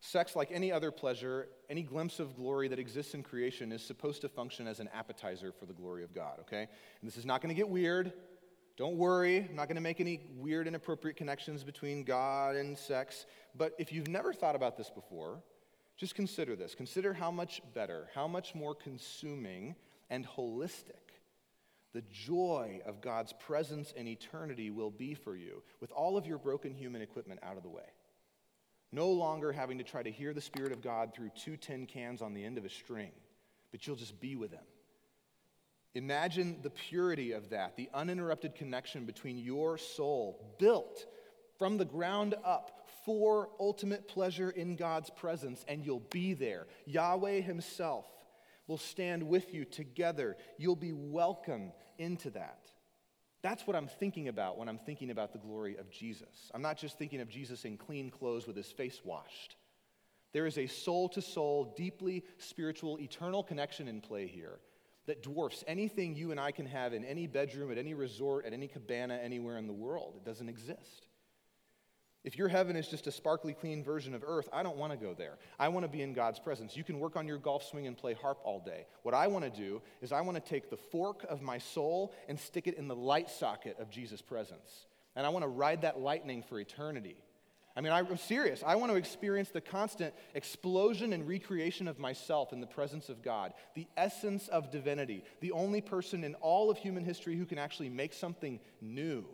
[0.09, 4.23] Sex, like any other pleasure, any glimpse of glory that exists in creation, is supposed
[4.23, 6.63] to function as an appetizer for the glory of God, okay?
[6.63, 8.15] And this is not going to get weird.
[8.79, 13.27] Don't worry, I'm not going to make any weird, inappropriate connections between God and sex.
[13.55, 15.43] But if you've never thought about this before,
[15.99, 16.75] just consider this.
[16.75, 19.75] Consider how much better, how much more consuming
[20.09, 20.95] and holistic
[21.93, 26.39] the joy of God's presence in eternity will be for you with all of your
[26.39, 27.83] broken human equipment out of the way.
[28.91, 32.23] No longer having to try to hear the Spirit of God through two tin cans
[32.23, 33.13] on the end of a string,
[33.71, 34.65] but you'll just be with Him.
[35.95, 41.07] Imagine the purity of that, the uninterrupted connection between your soul, built
[41.59, 46.67] from the ground up for ultimate pleasure in God's presence, and you'll be there.
[46.87, 48.07] Yahweh Himself
[48.67, 50.37] will stand with you together.
[50.57, 52.68] You'll be welcome into that.
[53.43, 56.51] That's what I'm thinking about when I'm thinking about the glory of Jesus.
[56.55, 59.57] I'm not just thinking of Jesus in clean clothes with his face washed.
[60.33, 64.59] There is a soul to soul, deeply spiritual, eternal connection in play here
[65.07, 68.53] that dwarfs anything you and I can have in any bedroom, at any resort, at
[68.53, 70.15] any cabana, anywhere in the world.
[70.17, 71.08] It doesn't exist.
[72.25, 74.99] If your heaven is just a sparkly clean version of earth, I don't want to
[74.99, 75.39] go there.
[75.59, 76.77] I want to be in God's presence.
[76.77, 78.87] You can work on your golf swing and play harp all day.
[79.03, 82.13] What I want to do is I want to take the fork of my soul
[82.29, 84.87] and stick it in the light socket of Jesus' presence.
[85.15, 87.17] And I want to ride that lightning for eternity.
[87.77, 88.65] I mean, I'm serious.
[88.67, 93.23] I want to experience the constant explosion and recreation of myself in the presence of
[93.23, 97.59] God, the essence of divinity, the only person in all of human history who can
[97.59, 99.25] actually make something new.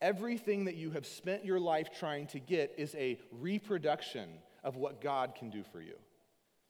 [0.00, 4.28] Everything that you have spent your life trying to get is a reproduction
[4.62, 5.94] of what God can do for you.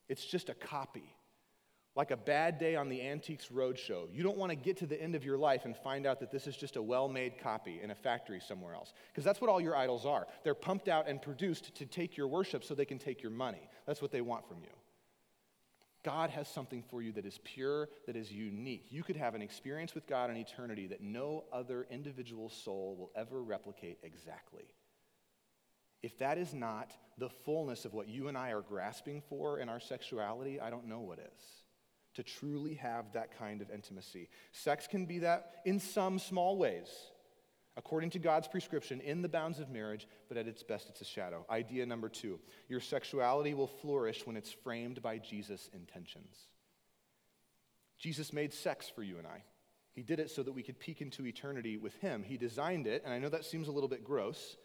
[0.08, 1.14] It's just a copy.
[1.94, 4.06] Like a bad day on the Antiques Roadshow.
[4.12, 6.30] You don't want to get to the end of your life and find out that
[6.30, 8.92] this is just a well made copy in a factory somewhere else.
[9.08, 10.26] Because that's what all your idols are.
[10.44, 13.68] They're pumped out and produced to take your worship so they can take your money.
[13.84, 14.68] That's what they want from you.
[16.08, 18.86] God has something for you that is pure, that is unique.
[18.88, 23.10] You could have an experience with God in eternity that no other individual soul will
[23.14, 24.64] ever replicate exactly.
[26.02, 29.68] If that is not the fullness of what you and I are grasping for in
[29.68, 31.42] our sexuality, I don't know what is.
[32.14, 34.30] To truly have that kind of intimacy.
[34.52, 36.88] Sex can be that in some small ways
[37.78, 41.04] according to God's prescription in the bounds of marriage, but at its best, it's a
[41.04, 41.46] shadow.
[41.48, 42.38] Idea number two
[42.68, 46.36] your sexuality will flourish when it's framed by Jesus' intentions.
[47.96, 49.42] Jesus made sex for you and I.
[49.92, 52.22] He did it so that we could peek into eternity with Him.
[52.22, 54.56] He designed it, and I know that seems a little bit gross.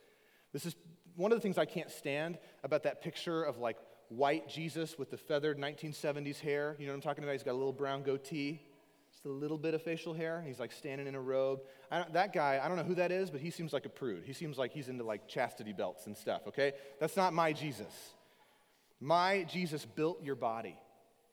[0.52, 0.76] This is
[1.15, 3.78] one of the things I can't stand about that picture of like
[4.10, 6.76] white Jesus with the feathered 1970s hair.
[6.80, 7.34] You know what I'm talking about?
[7.34, 8.62] He's got a little brown goatee
[9.25, 10.43] a little bit of facial hair.
[10.45, 11.62] He's like standing in a robe.
[12.12, 14.23] that guy, I don't know who that is, but he seems like a prude.
[14.25, 16.73] He seems like he's into like chastity belts and stuff, okay?
[16.99, 17.93] That's not my Jesus.
[18.99, 20.77] My Jesus built your body.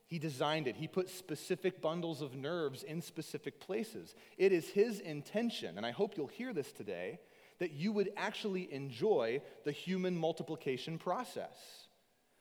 [0.07, 0.77] He designed it.
[0.77, 4.15] He put specific bundles of nerves in specific places.
[4.39, 7.21] It is His intention, and I hope you'll hear this today,
[7.61, 11.55] that you would actually enjoy the human multiplication process.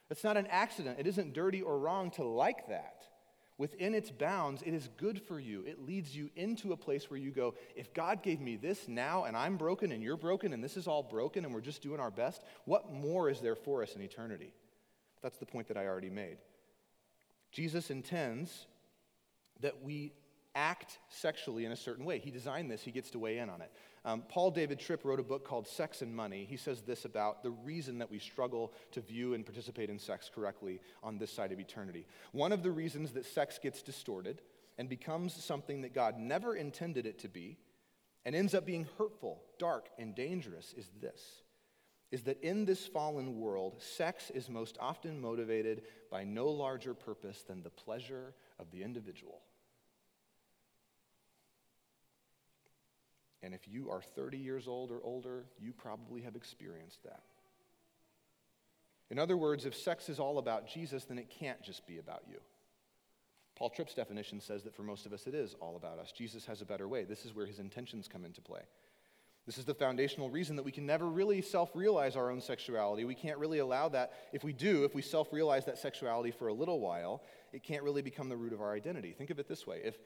[0.10, 0.98] It's not an accident.
[1.00, 3.04] It isn't dirty or wrong to like that
[3.60, 5.64] within its bounds, it is good for you.
[5.68, 9.26] It leads you into a place where you go, if God gave me this now
[9.26, 12.00] and I'm broken and you're broken and this is all broken and we're just doing
[12.00, 14.54] our best, what more is there for us in eternity?
[15.22, 16.38] That's the point that I already made.
[17.52, 18.66] Jesus intends
[19.60, 20.14] that we
[20.56, 22.20] act sexually in a certain way.
[22.20, 23.72] He designed this, he gets to weigh in on it.
[24.06, 26.46] Um, Paul David Tripp wrote a book called Sex and Money.
[26.50, 30.30] He says this about the reason that we struggle to view and participate in sex
[30.34, 32.08] correctly on this side of eternity.
[32.32, 34.42] One of the reasons that sex gets distorted
[34.78, 37.58] and becomes something that God never intended it to be
[38.26, 41.44] and ends up being hurtful, dark, and dangerous is this
[42.12, 47.44] is that in this fallen world, sex is most often motivated by no larger purpose
[47.44, 49.42] than the pleasure of the individual.
[53.42, 57.24] And if you are 30 years old or older, you probably have experienced that.
[59.10, 62.24] In other words, if sex is all about Jesus, then it can't just be about
[62.30, 62.40] you.
[63.56, 66.12] Paul Tripp's definition says that for most of us it is all about us.
[66.12, 67.04] Jesus has a better way.
[67.04, 68.62] This is where his intentions come into play.
[69.46, 73.04] This is the foundational reason that we can never really self realize our own sexuality.
[73.04, 74.14] We can't really allow that.
[74.32, 77.84] If we do, if we self realize that sexuality for a little while, it can't
[77.84, 79.12] really become the root of our identity.
[79.12, 79.98] Think of it this way if,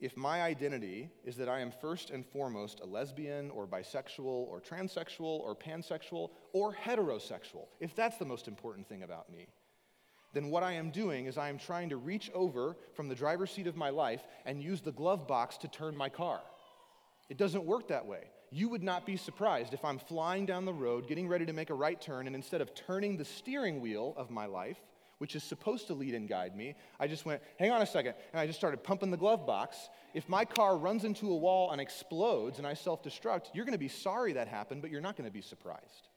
[0.00, 4.60] if my identity is that I am first and foremost a lesbian or bisexual or
[4.60, 9.48] transsexual or pansexual or heterosexual, if that's the most important thing about me,
[10.32, 13.50] then what I am doing is I am trying to reach over from the driver's
[13.50, 16.40] seat of my life and use the glove box to turn my car.
[17.28, 18.30] It doesn't work that way.
[18.50, 21.70] You would not be surprised if I'm flying down the road, getting ready to make
[21.70, 24.78] a right turn, and instead of turning the steering wheel of my life,
[25.18, 28.14] which is supposed to lead and guide me, I just went, hang on a second,
[28.32, 29.76] and I just started pumping the glove box.
[30.14, 33.72] If my car runs into a wall and explodes and I self destruct, you're going
[33.72, 36.08] to be sorry that happened, but you're not going to be surprised.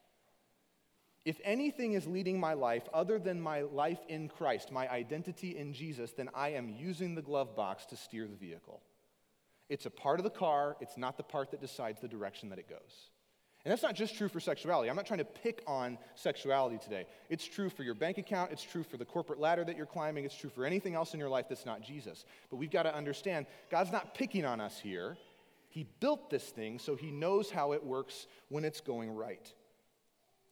[1.24, 5.72] If anything is leading my life other than my life in Christ, my identity in
[5.72, 8.82] Jesus, then I am using the glove box to steer the vehicle.
[9.68, 12.58] It's a part of the car, it's not the part that decides the direction that
[12.58, 13.10] it goes.
[13.64, 14.90] And that's not just true for sexuality.
[14.90, 17.06] I'm not trying to pick on sexuality today.
[17.28, 20.24] It's true for your bank account, it's true for the corporate ladder that you're climbing,
[20.24, 22.24] it's true for anything else in your life that's not Jesus.
[22.50, 25.16] But we've got to understand God's not picking on us here.
[25.68, 29.52] He built this thing so he knows how it works when it's going right.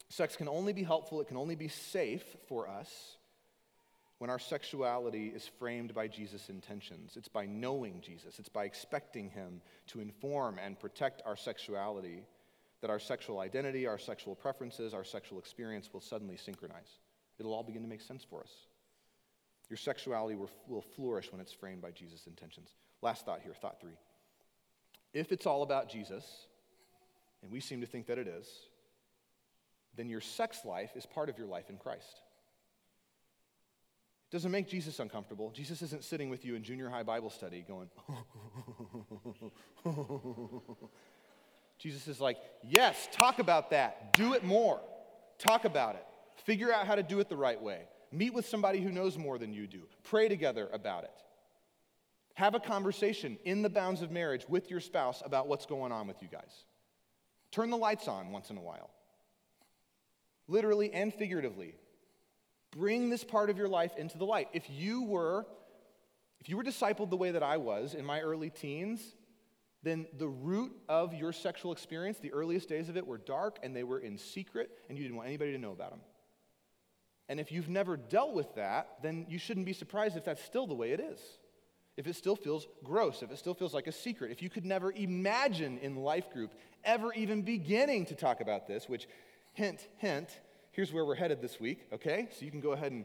[0.09, 3.17] Sex can only be helpful, it can only be safe for us
[4.19, 7.17] when our sexuality is framed by Jesus' intentions.
[7.17, 12.25] It's by knowing Jesus, it's by expecting him to inform and protect our sexuality
[12.81, 16.99] that our sexual identity, our sexual preferences, our sexual experience will suddenly synchronize.
[17.39, 18.53] It'll all begin to make sense for us.
[19.69, 22.71] Your sexuality will, flourish when it's framed by Jesus' intentions.
[23.03, 23.97] Last thought here, thought three.
[25.13, 26.25] If it's all about Jesus,
[27.43, 28.47] and we seem to think that it is,
[29.97, 32.21] then your sex life is part of your life in Christ.
[34.29, 35.51] It doesn't make Jesus uncomfortable.
[35.51, 37.89] Jesus isn't sitting with you in junior high Bible study going,
[41.81, 44.13] Jesus is like, yes, talk about that.
[44.13, 44.81] Do it more.
[45.39, 46.05] Talk about it.
[46.45, 47.83] Figure out how to do it the right way.
[48.13, 49.83] Meet with somebody who knows more than you do.
[50.05, 51.23] Pray together about it.
[52.35, 56.07] Have a conversation in the bounds of marriage with your spouse about what's going on
[56.07, 56.65] with you guys.
[57.51, 58.91] Turn the lights on once in a while,
[60.49, 61.75] literally and figuratively.
[62.71, 64.49] Bring this part of your life into the light.
[64.53, 65.47] If you were
[66.41, 69.03] if you were discipled the way that I was in my early teens,
[69.83, 73.75] then the root of your sexual experience, the earliest days of it, were dark and
[73.75, 76.01] they were in secret, and you didn't want anybody to know about them.
[77.29, 80.67] And if you've never dealt with that, then you shouldn't be surprised if that's still
[80.67, 81.21] the way it is.
[81.97, 84.65] If it still feels gross, if it still feels like a secret, if you could
[84.65, 86.53] never imagine in life group
[86.85, 89.07] ever even beginning to talk about this, which,
[89.53, 90.29] hint, hint,
[90.73, 92.29] here's where we're headed this week, okay?
[92.37, 93.05] So you can go ahead and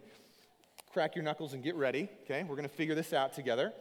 [0.91, 2.43] crack your knuckles and get ready, okay?
[2.43, 3.73] We're gonna figure this out together.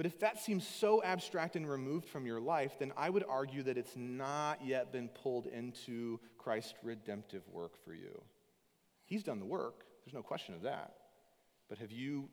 [0.00, 3.62] But if that seems so abstract and removed from your life, then I would argue
[3.64, 8.22] that it's not yet been pulled into Christ's redemptive work for you.
[9.04, 10.94] He's done the work, there's no question of that.
[11.68, 12.30] But have you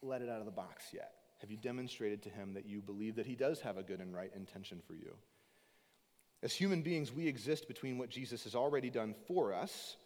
[0.00, 1.12] let it out of the box yet?
[1.42, 4.14] Have you demonstrated to him that you believe that he does have a good and
[4.14, 5.16] right intention for you?
[6.42, 9.98] As human beings, we exist between what Jesus has already done for us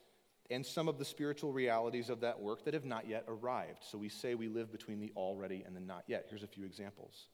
[0.51, 3.79] and some of the spiritual realities of that work that have not yet arrived.
[3.83, 6.27] So we say we live between the already and the not yet.
[6.29, 7.29] Here's a few examples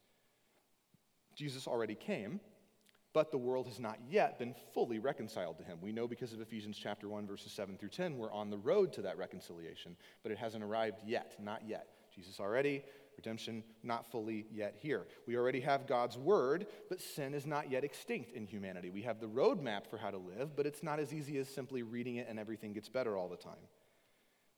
[1.35, 2.41] Jesus already came,
[3.13, 5.79] but the world has not yet been fully reconciled to him.
[5.81, 8.93] We know because of Ephesians chapter 1 verses 7 through 10 we're on the road
[8.95, 11.89] to that reconciliation, but it hasn't arrived yet, not yet.
[12.15, 12.85] Jesus already
[13.17, 15.07] Redemption not fully yet here.
[15.27, 18.91] We already have God's word, but sin is not yet extinct in humanity.
[18.91, 21.83] We have the roadmap for how to live, but it's not as easy as simply
[21.83, 23.55] reading it and everything gets better all the time.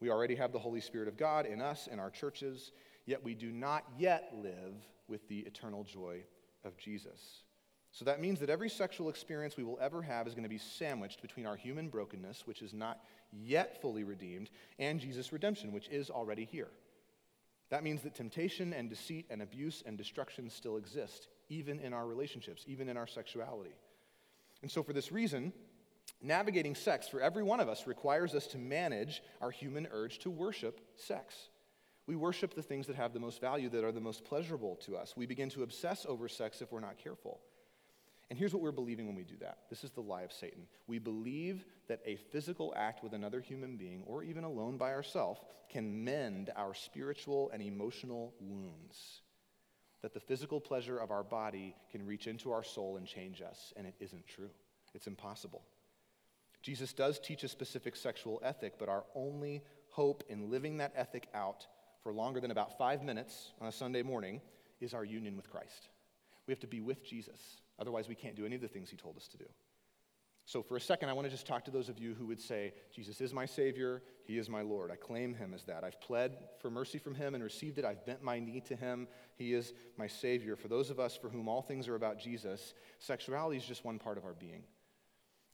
[0.01, 2.73] We already have the Holy Spirit of God in us, in our churches,
[3.07, 4.75] yet we do not yet live
[5.09, 6.23] with the eternal joy
[6.65, 7.43] of Jesus.
[7.91, 10.59] So that means that every sexual experience we will ever have is going to be
[10.59, 13.01] sandwiched between our human brokenness, which is not
[13.33, 16.69] yet fully redeemed, and Jesus' redemption, which is already here.
[17.71, 22.07] That means that temptation and deceit and abuse and destruction still exist, even in our
[22.07, 23.75] relationships, even in our sexuality.
[24.63, 25.53] And so, for this reason,
[26.23, 30.31] navigating sex for every one of us requires us to manage our human urge to
[30.31, 31.35] worship sex.
[32.07, 34.97] We worship the things that have the most value, that are the most pleasurable to
[34.97, 35.15] us.
[35.15, 37.39] We begin to obsess over sex if we're not careful.
[38.31, 40.67] And here's what we're believing when we do that this is the lie of Satan.
[40.87, 45.41] We believe that a physical act with another human being, or even alone by ourselves,
[45.71, 49.23] can mend our spiritual and emotional wounds.
[50.03, 53.73] That the physical pleasure of our body can reach into our soul and change us,
[53.77, 54.51] and it isn't true.
[54.95, 55.63] It's impossible.
[56.63, 61.29] Jesus does teach a specific sexual ethic, but our only hope in living that ethic
[61.35, 61.67] out
[62.03, 64.41] for longer than about five minutes on a Sunday morning
[64.81, 65.89] is our union with Christ.
[66.47, 67.59] We have to be with Jesus.
[67.79, 69.47] Otherwise, we can't do any of the things he told us to do.
[70.49, 72.41] So, for a second, I want to just talk to those of you who would
[72.41, 74.91] say, Jesus is my Savior, He is my Lord.
[74.91, 75.85] I claim Him as that.
[75.85, 77.85] I've pled for mercy from Him and received it.
[77.85, 79.09] I've bent my knee to Him.
[79.37, 80.57] He is my Savior.
[80.57, 83.99] For those of us for whom all things are about Jesus, sexuality is just one
[83.99, 84.63] part of our being.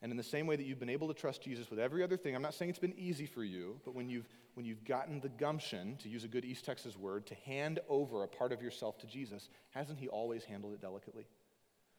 [0.01, 2.15] And in the same way that you've been able to trust Jesus with every other
[2.15, 5.19] thing, I'm not saying it's been easy for you, but when you've, when you've gotten
[5.19, 8.61] the gumption, to use a good East Texas word, to hand over a part of
[8.61, 11.25] yourself to Jesus, hasn't He always handled it delicately?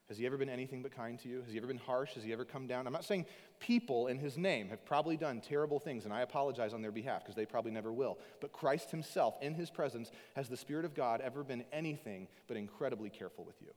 [0.09, 1.43] Has he ever been anything but kind to you?
[1.43, 2.15] Has he ever been harsh?
[2.15, 2.87] Has he ever come down?
[2.87, 3.27] I'm not saying
[3.59, 7.23] people in his name have probably done terrible things, and I apologize on their behalf
[7.23, 8.19] because they probably never will.
[8.41, 12.57] But Christ himself, in his presence, has the Spirit of God ever been anything but
[12.57, 13.71] incredibly careful with you?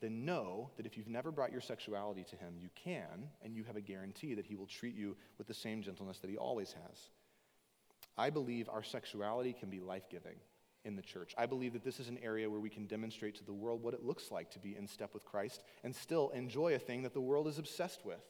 [0.00, 3.62] Then know that if you've never brought your sexuality to him, you can, and you
[3.64, 6.72] have a guarantee that he will treat you with the same gentleness that he always
[6.72, 6.98] has.
[8.16, 10.36] I believe our sexuality can be life giving
[10.88, 11.34] in the church.
[11.38, 13.94] I believe that this is an area where we can demonstrate to the world what
[13.94, 17.14] it looks like to be in step with Christ and still enjoy a thing that
[17.14, 18.20] the world is obsessed with.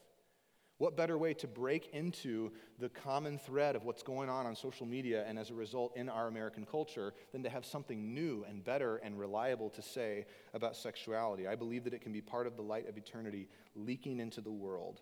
[0.77, 4.85] What better way to break into the common thread of what's going on on social
[4.85, 8.63] media and as a result in our American culture than to have something new and
[8.63, 11.47] better and reliable to say about sexuality?
[11.47, 14.51] I believe that it can be part of the light of eternity leaking into the
[14.51, 15.01] world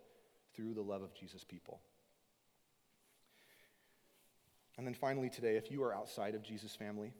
[0.55, 1.79] through the love of Jesus' people.
[4.77, 7.13] And then finally, today, if you are outside of Jesus' family,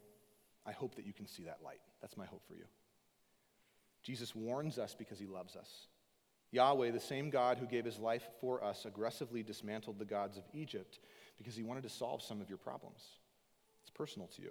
[0.68, 1.80] I hope that you can see that light.
[2.02, 2.66] That's my hope for you.
[4.02, 5.86] Jesus warns us because he loves us.
[6.50, 10.44] Yahweh, the same God who gave his life for us, aggressively dismantled the gods of
[10.52, 10.98] Egypt
[11.38, 13.02] because he wanted to solve some of your problems.
[13.82, 14.50] It's personal to you.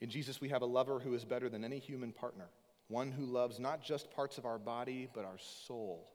[0.00, 2.48] In Jesus, we have a lover who is better than any human partner,
[2.88, 6.10] one who loves not just parts of our body, but our soul.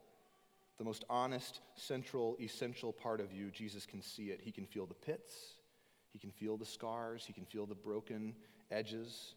[0.78, 4.42] The most honest, central, essential part of you, Jesus can see it.
[4.44, 5.34] He can feel the pits,
[6.18, 8.34] he can feel the scars, he can feel the broken
[8.72, 9.36] edges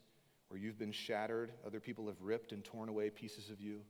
[0.49, 3.83] where you've been shattered, other people have ripped and torn away pieces of you.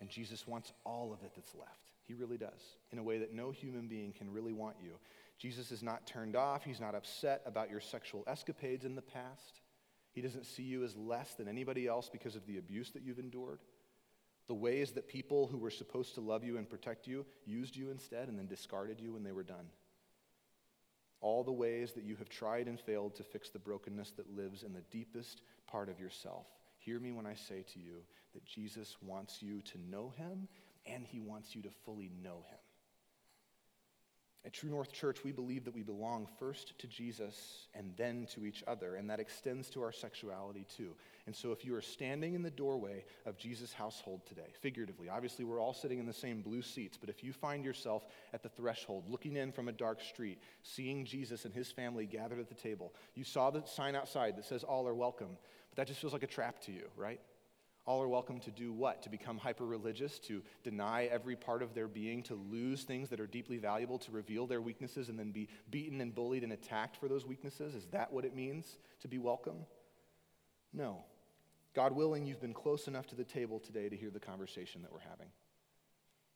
[0.00, 1.90] And Jesus wants all of it that's left.
[2.04, 4.92] He really does, in a way that no human being can really want you.
[5.38, 9.60] Jesus is not turned off, he's not upset about your sexual escapades in the past.
[10.12, 13.18] He doesn't see you as less than anybody else because of the abuse that you've
[13.18, 13.58] endured.
[14.46, 17.90] The ways that people who were supposed to love you and protect you used you
[17.90, 19.66] instead and then discarded you when they were done
[21.20, 24.62] all the ways that you have tried and failed to fix the brokenness that lives
[24.62, 26.46] in the deepest part of yourself.
[26.78, 28.02] Hear me when I say to you
[28.32, 30.48] that Jesus wants you to know him
[30.86, 32.58] and he wants you to fully know him.
[34.46, 38.46] At True North Church, we believe that we belong first to Jesus and then to
[38.46, 40.94] each other, and that extends to our sexuality too.
[41.26, 45.44] And so, if you are standing in the doorway of Jesus' household today, figuratively, obviously
[45.44, 48.48] we're all sitting in the same blue seats, but if you find yourself at the
[48.48, 52.54] threshold, looking in from a dark street, seeing Jesus and his family gathered at the
[52.54, 55.36] table, you saw the sign outside that says, All are welcome,
[55.68, 57.20] but that just feels like a trap to you, right?
[57.86, 59.02] All are welcome to do what?
[59.02, 63.20] To become hyper religious, to deny every part of their being, to lose things that
[63.20, 66.96] are deeply valuable, to reveal their weaknesses and then be beaten and bullied and attacked
[66.96, 67.74] for those weaknesses?
[67.74, 69.64] Is that what it means to be welcome?
[70.72, 71.04] No.
[71.74, 74.92] God willing, you've been close enough to the table today to hear the conversation that
[74.92, 75.28] we're having,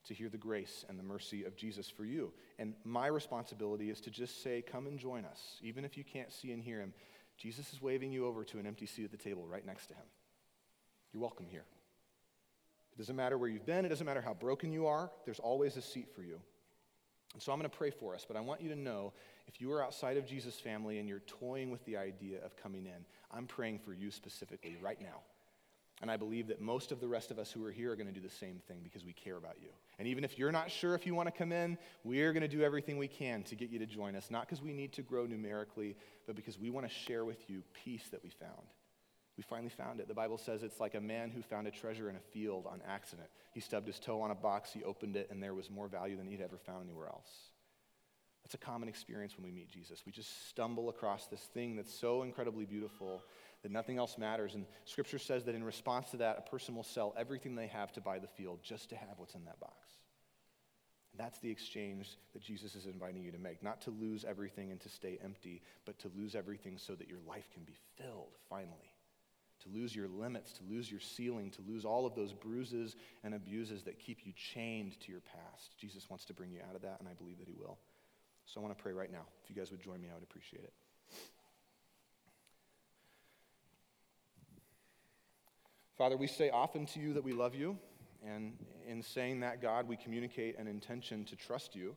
[0.07, 2.33] to hear the grace and the mercy of Jesus for you.
[2.59, 5.59] And my responsibility is to just say, Come and join us.
[5.61, 6.95] Even if you can't see and hear him,
[7.37, 9.95] Jesus is waving you over to an empty seat at the table right next to
[9.95, 10.05] him.
[11.15, 11.65] You're welcome here.
[12.93, 15.77] It doesn't matter where you've been, it doesn't matter how broken you are, there's always
[15.77, 16.41] a seat for you.
[17.33, 19.13] And so I'm going to pray for us, but I want you to know
[19.47, 22.87] if you are outside of Jesus' family and you're toying with the idea of coming
[22.87, 25.21] in, I'm praying for you specifically right now.
[26.03, 28.09] And I believe that most of the rest of us who are here are going
[28.09, 29.69] to do the same thing because we care about you.
[29.99, 32.49] And even if you're not sure if you want to come in, we're going to
[32.49, 35.03] do everything we can to get you to join us, not because we need to
[35.03, 35.97] grow numerically,
[36.27, 38.67] but because we want to share with you peace that we found.
[39.37, 40.07] We finally found it.
[40.07, 42.81] The Bible says it's like a man who found a treasure in a field on
[42.87, 43.29] accident.
[43.53, 46.17] He stubbed his toe on a box, he opened it, and there was more value
[46.17, 47.31] than he'd ever found anywhere else.
[48.45, 50.03] That's a common experience when we meet Jesus.
[50.05, 53.23] We just stumble across this thing that's so incredibly beautiful
[53.63, 54.55] that nothing else matters.
[54.55, 57.91] And Scripture says that in response to that, a person will sell everything they have
[57.95, 59.89] to buy the field just to have what's in that box.
[61.13, 63.63] And that's the exchange that Jesus is inviting you to make.
[63.63, 67.21] Not to lose everything and to stay empty, but to lose everything so that your
[67.27, 68.94] life can be filled finally
[69.65, 73.35] to lose your limits, to lose your ceiling, to lose all of those bruises and
[73.35, 75.77] abuses that keep you chained to your past.
[75.79, 77.79] Jesus wants to bring you out of that, and I believe that He will.
[78.47, 79.27] So I want to pray right now.
[79.43, 80.73] If you guys would join me, I would appreciate it.
[85.97, 87.79] Father, we say often to you that we love you,
[88.27, 88.55] and
[88.87, 91.95] in saying that, God, we communicate an intention to trust you.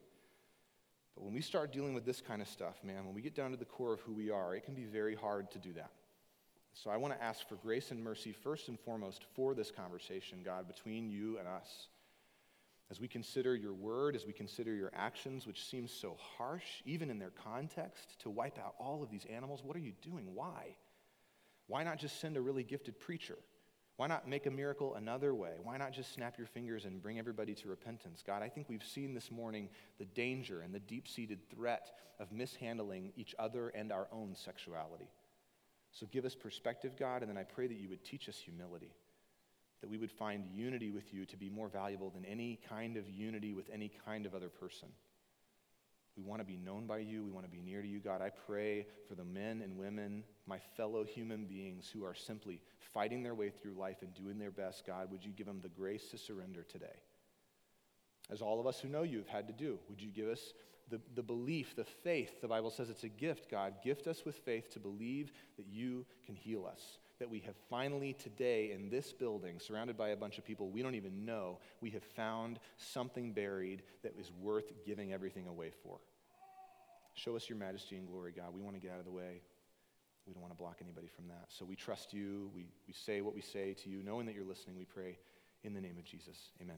[1.15, 3.51] But when we start dealing with this kind of stuff, man, when we get down
[3.51, 5.89] to the core of who we are, it can be very hard to do that.
[6.84, 10.41] So I want to ask for grace and mercy first and foremost for this conversation,
[10.45, 11.88] God, between you and us.
[12.91, 17.09] As we consider your word, as we consider your actions, which seem so harsh, even
[17.09, 20.36] in their context, to wipe out all of these animals, what are you doing?
[20.36, 20.75] Why?
[21.65, 23.39] Why not just send a really gifted preacher?
[23.95, 25.53] Why not make a miracle another way?
[25.63, 28.23] Why not just snap your fingers and bring everybody to repentance?
[28.25, 32.32] God, I think we've seen this morning the danger and the deep seated threat of
[32.32, 35.09] mishandling each other and our own sexuality.
[35.97, 38.93] So give us perspective, God, and then I pray that you would teach us humility,
[39.81, 43.09] that we would find unity with you to be more valuable than any kind of
[43.09, 44.89] unity with any kind of other person.
[46.15, 47.23] We want to be known by you.
[47.23, 48.21] We want to be near to you, God.
[48.21, 52.61] I pray for the men and women, my fellow human beings who are simply
[52.93, 54.85] fighting their way through life and doing their best.
[54.85, 57.01] God, would you give them the grace to surrender today?
[58.29, 60.53] As all of us who know you have had to do, would you give us
[60.89, 62.41] the, the belief, the faith?
[62.41, 63.75] The Bible says it's a gift, God.
[63.83, 68.13] Gift us with faith to believe that you can heal us that we have finally
[68.13, 71.89] today in this building, surrounded by a bunch of people we don't even know, we
[71.89, 75.97] have found something buried that is worth giving everything away for.
[77.15, 78.53] Show us your majesty and glory, God.
[78.53, 79.41] We want to get out of the way.
[80.27, 81.45] We don't want to block anybody from that.
[81.47, 82.51] So we trust you.
[82.53, 84.77] We, we say what we say to you, knowing that you're listening.
[84.77, 85.17] We pray
[85.63, 86.38] in the name of Jesus.
[86.61, 86.77] Amen.